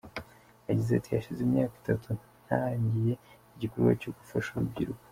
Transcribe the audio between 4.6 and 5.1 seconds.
rubyiruko.